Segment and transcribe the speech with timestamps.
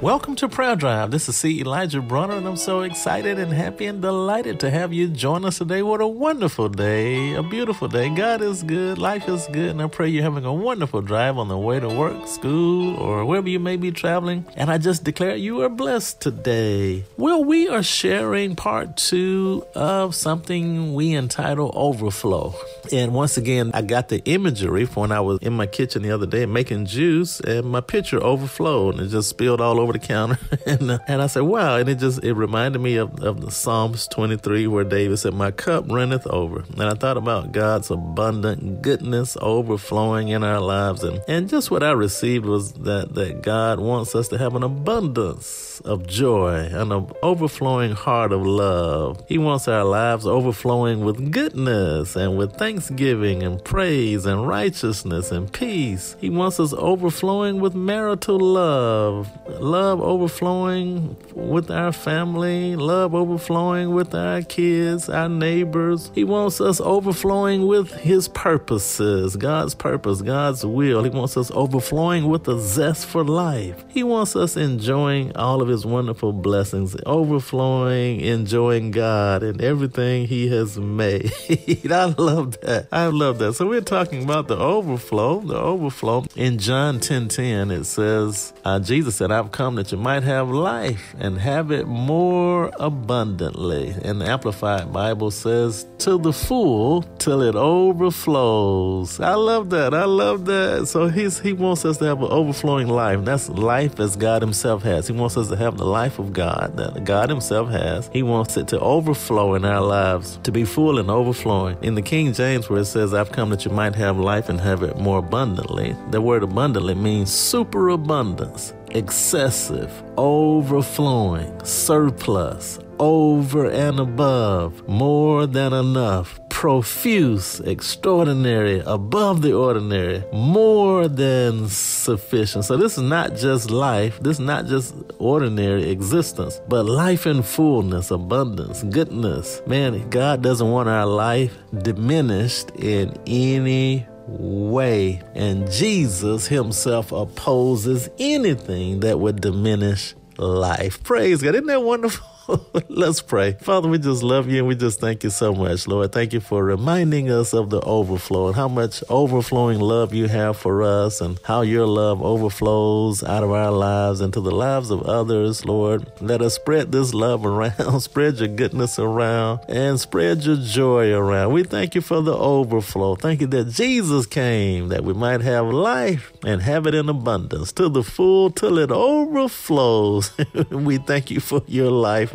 [0.00, 1.10] Welcome to Prayer Drive.
[1.10, 1.60] This is C.
[1.60, 5.58] Elijah Bronner, and I'm so excited and happy and delighted to have you join us
[5.58, 5.82] today.
[5.82, 8.08] What a wonderful day, a beautiful day.
[8.08, 11.48] God is good, life is good, and I pray you're having a wonderful drive on
[11.48, 14.46] the way to work, school, or wherever you may be traveling.
[14.54, 17.04] And I just declare you are blessed today.
[17.16, 22.54] Well, we are sharing part two of something we entitle Overflow.
[22.92, 26.12] And once again, I got the imagery from when I was in my kitchen the
[26.12, 29.98] other day making juice, and my pitcher overflowed and it just spilled all over over
[29.98, 33.22] the counter, and uh, and I said, "Wow!" And it just it reminded me of
[33.22, 37.52] of the Psalms 23 where David said, "My cup runneth over." And I thought about
[37.52, 43.14] God's abundant goodness overflowing in our lives, and and just what I received was that
[43.14, 48.44] that God wants us to have an abundance of joy and an overflowing heart of
[48.44, 49.22] love.
[49.28, 55.52] He wants our lives overflowing with goodness and with thanksgiving and praise and righteousness and
[55.52, 56.16] peace.
[56.20, 59.30] He wants us overflowing with marital love,
[59.60, 66.10] love love overflowing with our family, love overflowing with our kids, our neighbors.
[66.16, 71.04] He wants us overflowing with His purposes, God's purpose, God's will.
[71.04, 73.84] He wants us overflowing with a zest for life.
[73.88, 80.48] He wants us enjoying all of His wonderful blessings, overflowing, enjoying God and everything He
[80.48, 81.32] has made.
[81.88, 82.88] I love that.
[82.90, 83.52] I love that.
[83.52, 86.24] So we're talking about the overflow, the overflow.
[86.34, 90.22] In John 10 10, it says, uh, Jesus said, I've come come that you might
[90.22, 93.94] have life and have it more abundantly.
[94.02, 99.20] And the Amplified Bible says, to the full till it overflows.
[99.20, 99.92] I love that.
[99.92, 100.88] I love that.
[100.88, 103.22] So he's he wants us to have an overflowing life.
[103.26, 105.06] That's life as God Himself has.
[105.06, 108.08] He wants us to have the life of God that God Himself has.
[108.10, 111.76] He wants it to overflow in our lives, to be full and overflowing.
[111.82, 114.58] In the King James, where it says, I've come that you might have life and
[114.60, 124.86] have it more abundantly, the word abundantly means superabundance excessive, overflowing, surplus, over and above,
[124.88, 132.64] more than enough, profuse, extraordinary, above the ordinary, more than sufficient.
[132.64, 137.42] So this is not just life, this is not just ordinary existence, but life in
[137.42, 139.62] fullness, abundance, goodness.
[139.66, 145.22] Man, God doesn't want our life diminished in any way.
[145.34, 151.02] And Jesus himself opposes anything that would diminish life.
[151.02, 151.54] Praise God.
[151.54, 152.37] Isn't that wonderful?
[152.88, 153.52] Let's pray.
[153.60, 156.12] Father, we just love you and we just thank you so much, Lord.
[156.12, 160.56] Thank you for reminding us of the overflow and how much overflowing love you have
[160.56, 165.02] for us and how your love overflows out of our lives into the lives of
[165.02, 166.10] others, Lord.
[166.20, 171.52] Let us spread this love around, spread your goodness around, and spread your joy around.
[171.52, 173.16] We thank you for the overflow.
[173.16, 177.72] Thank you that Jesus came that we might have life and have it in abundance
[177.72, 180.32] to the full till it overflows.
[180.70, 182.34] we thank you for your life,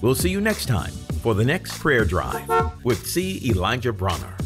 [0.00, 0.92] We'll see you next time
[1.22, 2.48] for the next prayer drive
[2.84, 3.40] with C.
[3.44, 4.36] Elijah Bronner.